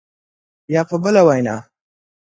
[0.73, 1.55] یا په بله وینا